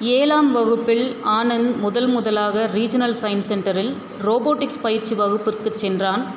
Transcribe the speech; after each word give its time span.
ஏழாம் 0.00 0.52
வகுப்பில் 0.52 1.16
ஆனந்த் 1.24 1.76
முதல் 1.76 2.06
முதலாக 2.06 2.70
ரீஜனல் 2.74 3.14
சயின்ஸ் 3.22 3.42
சென்டரில் 3.48 3.94
ரோபோட்டிக்ஸ் 4.18 4.80
பயிற்சி 4.82 5.14
வகுப்பிற்கு 5.14 5.72
சென்றான். 5.74 6.34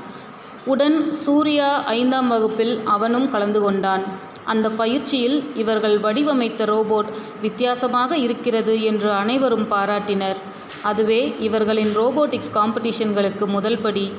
உடன் 0.65 1.11
சூர்யா 1.11 1.83
ஐந்தாம் 1.83 2.27
வகுப்பில் 2.27 2.81
அவனும் 2.85 3.29
கலந்து 3.29 3.61
கொண்டான். 3.61 4.05
அந்த 4.45 4.69
பயிற்சியில் 4.69 5.55
இவர்கள் 5.55 5.99
வடிவமைத்த 5.99 6.65
ரோபோட் 6.65 7.05
வித்தியாசமாக 7.41 8.17
இருக்கிறது 8.17 8.83
என்று 8.83 9.11
அனைவரும் 9.11 9.71
பாராட்டினர். 9.71 10.35
அதுவே 10.81 11.35
இவர்களின் 11.39 11.97
ரோபோட்டிக்ஸ் 11.97 12.53
காம்படிஷன்களுக்கு 12.53 13.45
முதல் 13.45 13.77
படி. 13.77 14.11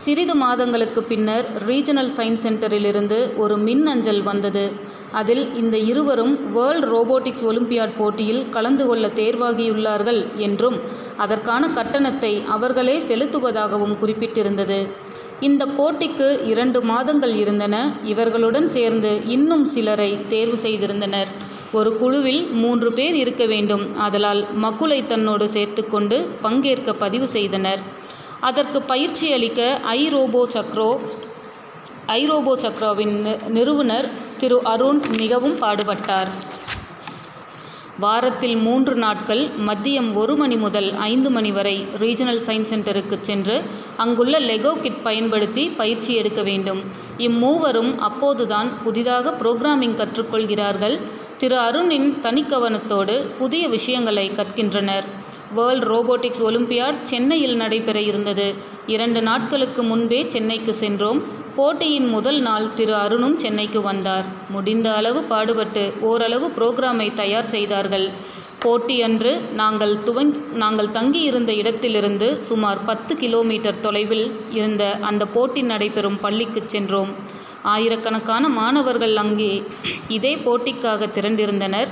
சிறிது 0.00 0.34
மாதங்களுக்கு 0.34 1.02
பின்னர் 1.02 1.46
ரீஜனல் 1.68 2.10
சயின்ஸ் 2.16 2.44
சென்டரிலிருந்து 2.44 3.36
ஒரு 3.36 3.56
மின் 3.56 3.86
அஞ்சல் 3.86 4.22
வந்தது. 4.22 4.72
அதில் 5.12 5.54
இந்த 5.54 5.76
இருவரும் 5.78 6.52
வேர்ல்ட் 6.52 6.84
ரோபோட்டிக்ஸ் 6.84 7.44
ஒலிம்பியாட் 7.50 7.96
போட்டியில் 7.96 8.48
கலந்து 8.50 8.86
கொள்ள 8.86 9.08
தேர்வாகியுள்ளார்கள் 9.08 10.20
என்றும் 10.36 10.80
அதற்கான 11.16 11.68
கட்டணத்தை 11.68 12.42
அவர்களே 12.48 12.96
செலுத்துவதாகவும் 13.08 13.96
குறிப்பிட்டிருந்தது. 14.02 14.86
இந்த 15.40 15.66
போட்டிக்கு 15.78 16.46
இரண்டு 16.46 16.82
மாதங்கள் 16.82 17.34
இருந்தன. 17.34 17.94
இவர்களுடன் 18.02 18.66
சேர்ந்து 18.66 19.20
இன்னும் 19.26 19.64
சிலரை 19.64 20.26
தேர்வு 20.26 20.58
செய்திருந்தனர். 20.62 21.30
ஒரு 21.72 21.96
குழுவில் 21.96 22.42
மூன்று 22.52 22.92
பேர் 22.92 23.14
இருக்க 23.14 23.46
வேண்டும். 23.46 23.84
அதலால் 24.06 24.44
மக்குலை 24.62 25.06
தன்னோடு 25.06 25.48
சேர்த்துக்கொண்டு 25.48 26.26
பங்கேற்க 26.40 26.92
பதிவு 26.94 27.28
செய்தனர். 27.28 27.82
அதற்கு 28.48 28.82
பயிற்சி 28.82 29.32
அளிக்க 29.32 29.60
சக்ரோ 30.56 30.90
ஐரோபோ 32.06 32.52
சக்ரோவின் 32.64 33.16
நிறுவனர் 33.48 34.08
திரு 34.38 34.58
அருண் 34.64 35.00
மிகவும் 35.18 35.54
பாடுபட்டார். 35.60 36.30
வாரத்தில் 38.00 38.56
மூன்று 38.56 38.94
நாட்கள் 38.94 39.42
மதியம் 39.68 40.14
ஒரு 40.14 40.34
மணி 40.36 40.56
முதல் 40.56 40.88
ஐந்து 40.96 41.30
மணி 41.30 41.52
வரை 41.52 41.86
ரீஜனல் 42.00 42.40
சயின்ஸ் 42.46 42.72
சென்டருக்கு 42.72 43.16
சென்று 43.20 43.62
அங்குள்ள 43.96 44.40
லெகோ 44.40 44.72
கிட் 44.80 45.02
பயன்படுத்தி 45.02 45.64
பயிற்சி 45.80 46.14
எடுக்க 46.14 46.42
வேண்டும். 46.42 46.80
இம்மூவரும் 47.18 47.92
அப்போதுதான் 47.98 48.70
புதிதாக 48.82 49.34
புரோகிராமிங் 49.38 49.98
கற்றுக்கொள்கிறார்கள். 50.00 50.96
திரு 51.38 51.58
அருணின் 51.58 52.08
தனிக்கவனத்தோடு 52.22 53.16
புதிய 53.38 53.68
விஷயங்களை 53.68 54.30
கற்கின்றனர். 54.30 55.08
வேர்ல்ட் 55.56 55.86
ரோபோட்டிக்ஸ் 55.92 56.42
ஒலிம்பியாட் 56.48 56.98
சென்னையில் 57.12 57.56
நடைபெற 57.62 57.98
இருந்தது. 58.10 58.46
இரண்டு 58.94 59.22
நாட்களுக்கு 59.28 59.82
முன்பே 59.90 60.20
சென்னைக்கு 60.34 60.74
சென்றோம். 60.82 61.20
போட்டியின் 61.56 62.08
முதல் 62.08 62.40
நாள் 62.40 62.66
திரு 62.74 62.94
அருணும் 63.04 63.36
சென்னைக்கு 63.44 63.80
வந்தார். 63.82 64.26
முடிந்த 64.54 64.88
அளவு 64.98 65.22
பாடுபட்டு 65.32 65.82
ஓரளவு 66.10 66.46
புரோகிராமை 66.56 67.08
தயார் 67.14 67.50
செய்தார்கள். 67.54 68.06
போட்டி 68.64 68.96
அன்று 69.02 69.30
நாங்கள் 69.60 69.94
துவங் 70.06 70.32
நாங்கள் 70.62 70.94
தங்கியிருந்த 70.96 71.52
இடத்திலிருந்து 71.60 72.28
சுமார் 72.48 72.80
பத்து 72.84 73.12
கிலோமீட்டர் 73.22 73.80
தொலைவில் 73.86 74.26
இருந்த 74.58 74.84
அந்த 75.10 75.22
போட்டி 75.36 75.62
நடைபெறும் 75.62 76.20
பள்ளிக்கு 76.24 76.62
சென்றோம். 76.66 77.10
ஆயிரக்கணக்கான 77.72 78.44
மாணவர்கள் 78.60 79.16
அங்கே 79.16 79.52
இதே 80.16 80.32
போட்டிக்காக 80.46 81.08
திரண்டிருந்தனர். 81.16 81.90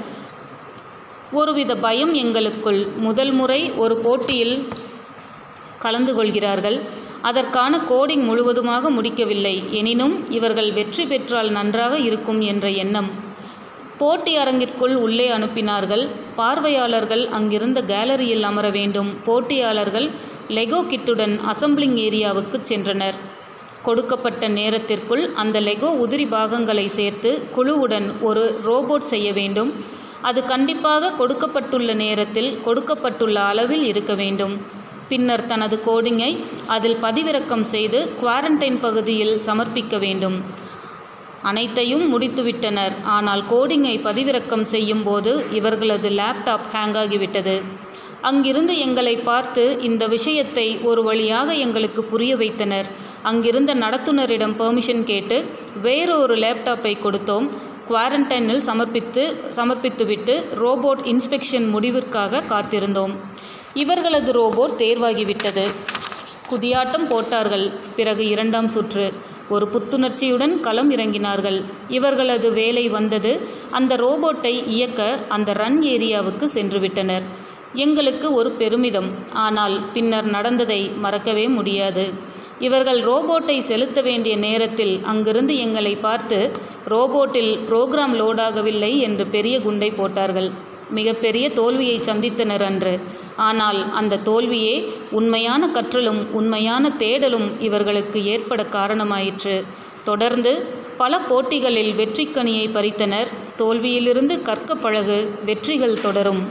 ஒருவித 1.39 1.73
பயம் 1.77 2.15
எங்களுக்குள். 2.15 2.87
முதல் 2.97 3.31
முறை 3.31 3.71
ஒரு 3.83 3.97
போட்டியில் 3.97 4.69
கலந்து 5.79 6.15
கொள்கிறார்கள். 6.15 6.79
அதற்கான 7.23 7.83
கோடிங் 7.91 8.25
முழுவதுமாக 8.29 8.91
முடிக்கவில்லை. 8.91 9.63
எனினும் 9.71 10.31
இவர்கள் 10.31 10.71
வெற்றி 10.73 11.05
பெற்றால் 11.07 11.51
நன்றாக 11.51 11.99
இருக்கும் 11.99 12.41
என்ற 12.41 12.69
எண்ணம். 12.85 13.11
போட்டி 13.99 14.33
அரங்கிற்குள் 14.37 14.95
உள்ளே 14.97 15.29
அனுப்பினார்கள். 15.31 16.05
பார்வையாளர்கள் 16.37 17.25
அங்கிருந்த 17.39 17.81
கேலரியில் 17.83 18.43
அமர 18.43 18.71
வேண்டும். 18.71 19.11
போட்டியாளர்கள் 19.25 20.09
லெகோ 20.49 20.83
கிட்டுடன் 20.83 21.35
அசம்பிளிங் 21.53 21.97
ஏரியாவுக்கு 22.07 22.59
சென்றனர். 22.71 23.19
கொடுக்கப்பட்ட 23.83 24.49
நேரத்திற்குள் 24.49 25.25
அந்த 25.35 25.61
லெகோ 25.61 25.91
உதிரி 26.05 26.29
பாகங்களை 26.29 26.87
சேர்த்து 26.89 27.31
குழுவுடன் 27.57 28.09
ஒரு 28.21 28.45
ரோபோட் 28.67 29.11
செய்ய 29.13 29.33
வேண்டும். 29.33 29.99
அது 30.29 30.41
கண்டிப்பாக 30.45 31.13
கொடுக்கப்பட்டுள்ள 31.21 31.91
நேரத்தில் 31.95 32.51
கொடுக்கப்பட்டுள்ள 32.67 33.37
அளவில் 33.51 33.85
இருக்க 33.93 34.15
வேண்டும். 34.15 34.55
பின்னர் 35.11 35.47
தனது 35.47 35.77
கோடிங்கை 35.87 36.33
அதில் 36.75 36.99
பதிவிறக்கம் 37.05 37.65
செய்து 37.75 38.01
குவாரண்டைன் 38.21 38.79
பகுதியில் 38.81 39.35
சமர்ப்பிக்க 39.47 39.99
வேண்டும். 39.99 40.37
அனைத்தையும் 41.51 42.05
முடித்துவிட்டனர். 42.13 42.95
ஆனால் 43.17 43.43
கோடிங்கை 43.53 43.95
பதிவிறக்கம் 44.09 44.67
செய்யும் 44.75 45.03
போது 45.03 45.33
இவர்களது 45.59 46.11
லேப்டாப் 46.21 46.67
ஹேங் 46.75 46.99
ஆகிவிட்டது 47.03 47.57
அங்கிருந்து 48.29 48.75
எங்களை 48.87 49.17
பார்த்து 49.29 49.63
இந்த 49.89 50.05
விஷயத்தை 50.07 50.67
ஒரு 50.89 51.03
வழியாக 51.03 51.55
எங்களுக்கு 51.67 52.05
புரிய 52.05 52.33
வைத்தனர். 52.37 52.89
அங்கிருந்த 53.31 53.73
நடத்துனரிடம் 53.75 54.55
பெர்மிஷன் 54.61 55.05
கேட்டு 55.05 55.37
வேறொரு 55.87 56.37
லேப்டாப்பை 56.37 56.95
கொடுத்தோம். 56.99 57.49
குவாரண்டைனில் 57.91 58.59
சமர்ப்பித்து 58.59 59.23
சமர்ப்பித்துவிட்டு 59.57 60.35
ரோபோட் 60.55 61.01
இன்ஸ்பெக்ஷன் 61.13 61.67
முடிவிற்காக 61.75 62.43
காத்திருந்தோம். 62.49 63.15
இவர்களது 63.75 64.33
ரோபோட் 64.33 64.73
தேர்வாகிவிட்டது. 64.83 65.65
குதியாட்டம் 66.51 67.09
போட்டார்கள். 67.09 67.73
பிறகு 67.97 68.29
இரண்டாம் 68.29 68.69
சுற்று. 68.69 69.13
ஒரு 69.49 69.69
புத்துணர்ச்சியுடன் 69.73 70.61
களம் 70.61 70.91
இறங்கினார்கள். 70.91 71.65
இவர்களது 71.89 72.53
வேலை 72.53 72.89
வந்தது. 72.89 73.41
அந்த 73.71 73.97
ரோபோட்டை 73.97 74.67
இயக்க 74.67 75.19
அந்த 75.29 75.53
ரன் 75.53 75.81
ஏரியாவுக்கு 75.83 76.49
சென்றுவிட்டனர். 76.55 77.23
எங்களுக்கு 77.75 78.33
ஒரு 78.33 78.51
பெருமிதம். 78.51 79.11
ஆனால் 79.33 79.81
பின்னர் 79.93 80.25
நடந்ததை 80.25 80.89
மறக்கவே 80.89 81.49
முடியாது. 81.49 82.29
இவர்கள் 82.59 83.01
ரோபோட்டை 83.01 83.61
செலுத்த 83.61 84.03
வேண்டிய 84.03 84.37
நேரத்தில் 84.37 85.01
அங்கிருந்து 85.05 85.59
எங்களை 85.59 85.97
பார்த்து 85.97 86.53
ரோபோட்டில் 86.89 87.59
புரோகிராம் 87.67 88.15
லோடாகவில்லை 88.15 88.99
என்று 88.99 89.27
பெரிய 89.27 89.61
குண்டை 89.61 89.91
போட்டார்கள். 89.91 90.51
மிகப்பெரிய 90.91 91.51
தோல்வியை 91.51 92.01
சந்தித்தனர் 92.01 92.63
அன்று. 92.63 93.01
ஆனால் 93.37 93.93
அந்த 93.93 94.17
தோல்வியே 94.17 94.93
உண்மையான 95.11 95.69
கற்றலும் 95.69 96.27
உண்மையான 96.31 96.93
தேடலும் 96.99 97.51
இவர்களுக்கு 97.59 98.25
ஏற்பட 98.25 98.63
காரணமாயிற்று. 98.63 99.65
தொடர்ந்து 100.05 100.79
பல 100.97 101.21
போட்டிகளில் 101.21 101.93
வெற்றிக்கனியை 101.93 102.69
பறித்தனர். 102.69 103.27
தோல்வியிலிருந்து 103.57 104.43
கற்க 104.43 104.75
பழகு 104.75 105.39
வெற்றிகள் 105.45 106.01
தொடரும். 106.01 106.49